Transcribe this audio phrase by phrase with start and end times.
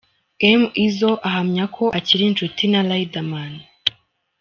[0.59, 3.53] M Izzle ahamya ko akiri inshuti na Riderman.